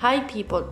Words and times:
Hi 0.00 0.22
people 0.34 0.64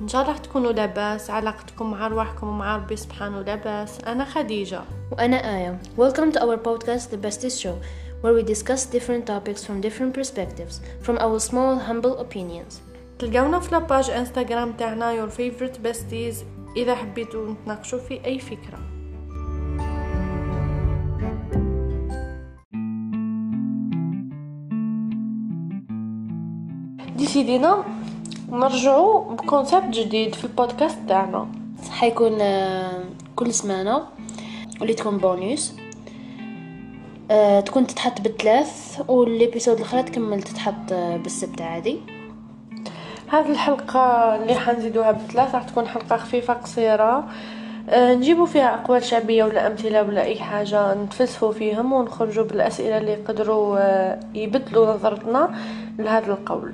إن 0.00 0.08
شاء 0.08 0.22
الله 0.22 0.36
تكونوا 0.36 0.72
لاباس 0.72 1.30
علاقتكم 1.30 1.90
مع 1.90 2.06
أرواحكم 2.06 2.48
ومع 2.48 2.76
ربي 2.76 2.96
سبحانه 2.96 3.42
لاباس 3.42 4.00
أنا 4.00 4.24
خديجة 4.24 4.80
وأنا 5.12 5.36
آية. 5.36 5.78
Welcome 5.96 6.32
to 6.32 6.40
our 6.40 6.56
podcast 6.56 7.10
The 7.10 7.16
Bestest 7.16 7.62
Show, 7.62 7.76
where 8.22 8.34
we 8.34 8.42
discuss 8.42 8.84
different 8.84 9.26
topics 9.26 9.64
from 9.64 9.80
different 9.80 10.12
perspectives, 10.14 10.80
from 11.02 11.18
our 11.18 11.38
small, 11.40 11.78
humble 11.78 12.18
opinions. 12.18 12.80
تلقونا 13.18 13.60
في 13.60 13.72
la 13.72 13.85
page 13.85 14.10
انستغرام 14.10 14.72
تاعنا 14.72 15.26
your 15.26 15.30
favorite 15.30 15.78
besties 15.86 16.36
إذا 16.76 16.94
حبيتوا 16.94 17.52
نتناقشوا 17.52 17.98
في 17.98 18.24
أي 18.24 18.38
فكرة 18.38 18.78
ديسيدينا 27.16 27.93
نرجعوا 28.54 29.34
ب 29.34 29.40
concept 29.40 29.84
جديد 29.84 30.34
في 30.34 30.44
البودكاست 30.44 30.98
تاعنا. 31.08 31.48
حيكون 31.90 32.40
آه، 32.40 33.04
كل 33.36 33.54
سمانة 33.54 34.02
واللي 34.80 34.94
تكون 34.94 35.18
بونيوس 35.18 35.74
آه، 37.30 37.60
تكون 37.60 37.86
تتحط 37.86 38.20
بالثلاث 38.20 39.00
وال 39.08 39.22
épisodes 39.22 39.76
الأخرى 39.76 40.02
تكمل 40.02 40.42
تتحط 40.42 40.92
آه، 40.92 41.16
بالسبت 41.16 41.62
عادي. 41.62 42.00
هذه 43.28 43.50
الحلقة 43.50 44.34
اللي 44.36 44.54
حنزيدوها 44.54 45.12
بثلاث 45.12 45.54
راح 45.54 45.62
تكون 45.62 45.88
حلقة 45.88 46.16
خفيفة 46.16 46.54
قصيرة. 46.54 47.28
نجيبوا 47.92 48.46
فيها 48.46 48.74
أقوال 48.74 49.04
شعبية 49.04 49.44
ولا 49.44 49.66
أمثلة 49.66 50.02
ولا 50.02 50.22
أي 50.22 50.36
حاجة 50.36 50.94
نتفلسفوا 50.94 51.52
فيهم 51.52 51.92
ونخرجوا 51.92 52.44
بالأسئلة 52.44 52.98
اللي 52.98 53.12
يقدروا 53.12 53.78
يبدلوا 54.34 54.94
نظرتنا 54.94 55.54
لهذا 55.98 56.32
القول. 56.32 56.72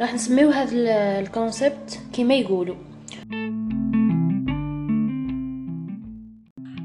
راح 0.00 0.14
نسميو 0.14 0.50
هذا 0.50 0.72
ال- 0.72 0.88
ال 1.26 1.35
concept 1.35 2.00
كيما 2.12 2.34
يقولوا. 2.34 2.76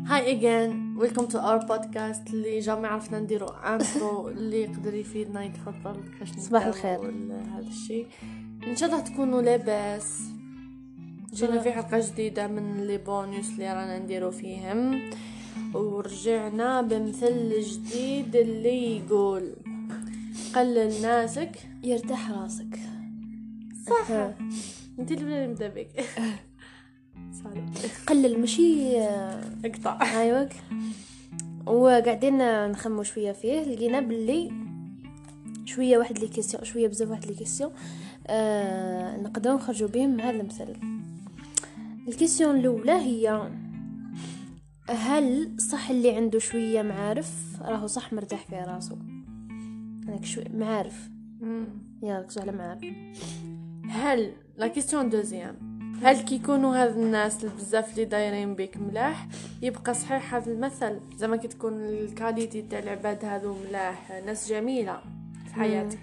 Hi 0.07 0.31
again 0.31 0.97
welcome 0.97 1.25
to 1.25 1.37
our 1.39 1.57
podcast 1.57 2.27
اللي 2.33 2.59
جامع 2.59 2.89
عرفنا 2.89 3.19
نديرو 3.19 3.47
intro 3.47 4.27
اللي 4.29 4.61
يقدر 4.61 4.93
يفيدنا 4.93 5.43
يتفضل 5.43 5.95
كاش 6.19 6.29
صباح 6.31 6.65
الخير. 6.65 7.09
ال- 7.09 7.31
هذا 7.31 7.67
الشيء 7.69 8.07
إن 8.67 8.75
شاء 8.75 8.89
الله 8.89 9.01
تكونوا 9.01 9.41
لاباس. 9.41 10.21
جينا 11.33 11.59
في 11.61 11.71
حلقة 11.71 11.99
جديدة 12.11 12.47
من 12.47 12.87
les 12.87 12.97
bonus 12.97 13.49
اللي 13.49 13.73
رانا 13.73 13.99
نديرو 13.99 14.31
فيهم. 14.31 15.01
ورجعنا 15.73 16.81
بمثل 16.81 17.61
جديد 17.61 18.35
اللي 18.35 18.97
يقول 18.97 19.53
قلل 20.55 21.01
ناسك 21.01 21.51
يرتاح 21.83 22.31
راسك. 22.31 22.79
صح. 23.89 24.11
انت 24.99 25.11
اللي 25.11 25.47
نبدا 25.47 25.67
بك. 25.67 25.89
Sorry 27.43 27.65
قلل 28.07 28.39
مشي 28.39 28.99
آه، 28.99 29.41
اقطع. 29.65 30.21
أيوه. 30.21 30.49
وقاعدين 31.65 32.67
نخمو 32.71 33.03
شوية 33.03 33.31
فيه. 33.31 33.61
لقينا 33.61 33.99
باللي 33.99 34.51
شوية 35.65 35.97
واحد 35.97 36.19
les 36.19 36.27
questions 36.27 36.63
شوية 36.63 36.87
بزاف 36.87 37.09
واحد 37.09 37.25
les 37.25 37.33
questions 37.33 37.71
آه 38.27 39.17
نقدروا 39.17 39.55
نخرجوا 39.55 39.87
بهم 39.87 40.19
هذا 40.19 40.41
المثل 40.41 40.75
ال 42.07 42.12
question 42.12 42.55
الأولى 42.55 42.91
هي 42.91 43.49
هل 44.89 45.55
صح 45.61 45.89
اللي 45.89 46.15
عنده 46.15 46.39
شوية 46.39 46.81
معارف؟ 46.81 47.61
راهو 47.61 47.87
صح 47.87 48.13
مرتاح 48.13 48.45
في 48.45 48.55
راسو. 48.55 48.95
هناك 50.07 50.25
شوي 50.25 50.43
معارف. 50.53 51.09
يا 52.03 52.19
ركزوا 52.19 52.41
على 52.41 52.51
معارف. 52.51 52.83
هل 53.89 54.33
la 54.57 54.67
question 54.67 55.09
deuxième. 55.09 55.77
هل 56.03 56.21
كيكونوا 56.21 56.75
هاد 56.75 56.97
الناس 56.97 57.43
اللي 57.43 57.55
بزاف 57.55 57.91
اللي 57.91 58.05
دايرين 58.05 58.55
بك 58.55 58.77
ملاح؟ 58.77 59.27
يبقى 59.61 59.93
صحيح 59.93 60.35
هذا 60.35 60.51
المثل. 60.51 60.99
زعما 61.17 61.35
كي 61.37 61.47
تكون 61.47 61.73
ال 61.85 61.95
qualité 61.95 62.61
تاع 62.61 62.79
العباد 62.79 63.25
هذو 63.25 63.55
ملاح 63.69 64.21
ناس 64.25 64.49
جميلة 64.49 64.99
في 65.47 65.53
حياتك. 65.53 65.99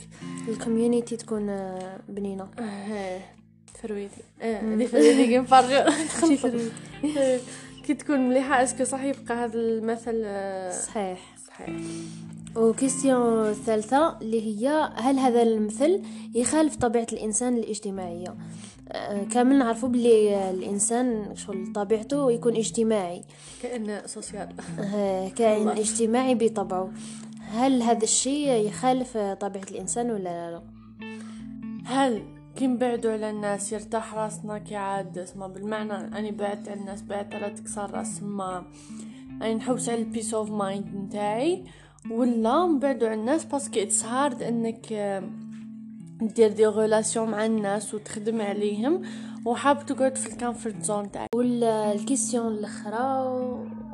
ال 0.48 0.55
community 0.55 1.16
تكون 1.16 1.48
آه، 1.48 2.00
بنينة. 2.08 2.48
آه 2.58 3.20
فرويتي 3.82 4.22
آه 4.42 4.60
اللي 4.60 4.86
فرويتي 4.86 5.26
كي 5.26 5.38
نفرجو. 5.38 6.68
كي 7.86 7.94
تكون 7.94 8.28
مليحة 8.28 8.62
est-ce 8.62 8.77
que 8.77 8.84
صح 8.84 9.02
يبقى 9.02 9.34
هذا 9.34 9.58
المثل 9.58 10.22
آه، 10.24 10.70
صحيح. 10.70 11.18
صحيح. 11.46 11.68
و 12.56 12.66
question 12.66 13.48
الثالثة 13.48 14.18
اللي 14.18 14.40
هي 14.40 14.90
هل 14.94 15.18
هذا 15.18 15.42
المثل 15.42 16.02
يخالف 16.34 16.76
طبيعة 16.76 17.06
الإنسان 17.12 17.56
الاجتماعية؟ 17.56 18.34
آه، 18.88 19.24
كامل 19.24 19.58
نعرفوا 19.58 19.88
بلي 19.88 20.50
الإنسان 20.50 21.36
شغل 21.36 21.72
طبيعته 21.72 22.32
يكون 22.32 22.56
اجتماعي. 22.56 23.24
social. 24.06 24.48
آه، 24.80 25.28
كائن 25.28 25.68
الله. 25.68 25.80
اجتماعي 25.80 26.34
بطبعه. 26.34 26.92
هل 27.40 27.82
هذا 27.82 28.02
الشيء 28.02 28.66
يخالف 28.66 29.16
طبيعة 29.16 29.64
الإنسان 29.70 30.10
ولا 30.10 30.22
لا, 30.22 30.50
لا؟ 30.50 30.62
هل 31.84 32.22
كي 32.56 32.66
نبعدوا 32.66 33.12
على 33.12 33.30
الناس 33.30 33.72
يرتاح 33.72 34.14
راسنا 34.14 34.58
كي 34.58 34.76
عاد 34.76 35.18
اسمع 35.18 35.46
بالمعنى 35.46 36.18
أني 36.18 36.30
بعدت 36.30 36.68
على 36.68 36.80
الناس 36.80 37.02
بعدت 37.02 37.34
على 37.34 37.50
تكسر 37.50 37.90
راس 37.90 38.22
ما 38.22 38.64
أني 39.42 39.54
نحوس 39.54 39.88
على 39.88 39.98
ال 39.98 40.04
peace 40.04 40.34
of 40.34 40.50
mind 40.50 40.94
نتاعي. 40.94 41.64
ولا 42.10 42.66
نبعدوا 42.66 43.08
على 43.08 43.20
الناس 43.20 43.44
parce 43.44 43.67
que 43.67 43.80
it's 43.80 44.04
hard 44.04 44.42
إنك 44.42 44.92
آه، 44.92 45.22
دير 46.20 46.52
des 46.52 46.66
relations 46.66 47.30
مع 47.30 47.46
الناس 47.46 47.94
وتخدم 47.94 48.40
عليهم 48.40 49.02
وحاب 49.44 49.86
تقعد 49.86 50.16
في 50.16 50.26
ال 50.32 50.38
comfort 50.38 50.82
zone 50.82 51.10
تاعك. 51.10 51.28
وال 51.34 51.56
question 51.56 52.46
الأخرى 52.52 53.24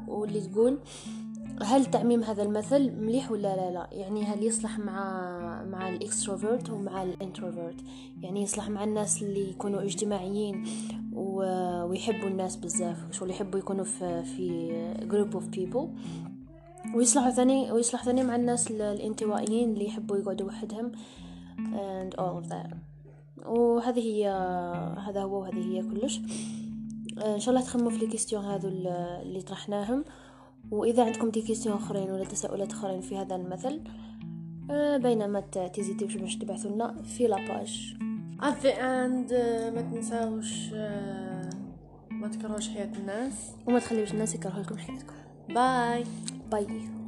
واللي 0.09 0.41
تقول 0.41 0.79
هل 1.63 1.87
تعميم 1.87 2.23
هذا 2.23 2.43
المثل 2.43 2.93
مليح 2.93 3.31
ولا 3.33 3.57
لا؟ 3.57 3.71
لا. 3.71 3.89
يعني 3.93 4.25
هل 4.25 4.43
يصلح 4.43 4.79
مع 4.79 5.65
مع 5.65 5.89
ال 5.89 5.97
extrovert 5.97 6.71
ومع 6.71 7.03
ال 7.03 7.09
introvert؟ 7.09 7.77
يعني 8.23 8.43
يصلح 8.43 8.69
مع 8.69 8.85
الناس 8.85 9.23
اللي 9.23 9.51
يكونوا 9.51 9.83
اجتماعيين 9.83 10.65
ويحبوا 11.13 12.29
الناس 12.29 12.57
بزاف 12.57 12.97
شغل 13.13 13.31
يحبوا 13.31 13.59
يكونوا 13.59 13.85
في 13.85 14.23
في 14.23 14.71
group 15.03 15.35
of 15.35 15.49
people 15.49 15.89
ويصلحوا 16.95 17.31
ثاني 17.31 17.73
ويصلح 17.73 18.05
ثاني 18.05 18.23
مع 18.25 18.37
الناس 18.37 18.71
ال- 18.71 18.83
الانطوائيين 18.83 19.73
اللي 19.73 19.87
يحبوا 19.87 20.17
يقعدوا 20.17 20.47
وحدهم. 20.47 20.93
And 21.59 22.15
all 22.21 22.45
of 22.45 22.51
that. 22.53 22.75
وهذه 23.47 24.01
هي 24.01 24.29
هذا 25.09 25.23
هو 25.23 25.41
وهذه 25.41 25.59
هي 25.73 25.83
كلش. 25.83 26.21
إن 27.27 27.41
شاء 27.41 27.55
الله 27.55 27.67
تخموا 27.67 27.91
في 27.91 28.05
ال 28.05 28.09
questions 28.09 28.45
هذو 28.45 28.69
ال- 28.69 28.87
اللي 29.23 29.41
طرحناهم. 29.43 30.05
وإذا 30.71 31.05
عندكم 31.05 31.31
des 31.31 31.41
questions 31.43 31.75
أخرين 31.77 32.11
ولا 32.11 32.25
تساؤلات 32.25 32.73
أخرين 32.73 33.01
في 33.01 33.17
هذا 33.17 33.37
المثل 33.37 33.81
بينما 35.03 35.41
ما 35.41 35.59
تيزيتيوش 35.75 36.17
باش 36.17 36.37
تبعثوا 36.37 36.71
لنا 36.71 37.03
في 37.03 37.27
la 37.27 37.49
page 37.49 37.95
at 38.41 38.63
the 38.63 38.75
end 38.77 39.33
آه، 39.33 39.71
ما 39.71 39.81
تنساوش 39.83 40.71
آه، 40.75 41.51
ما 42.11 42.29
تكرهوش 42.29 42.69
حياة 42.69 42.93
الناس. 42.99 43.33
وما 43.67 43.79
تخليوش 43.79 44.13
الناس 44.13 44.35
يكرهوا 44.35 44.63
لكم 44.63 44.77
حياتكم. 44.79 45.15
bye 45.49 46.05
bye 46.51 47.00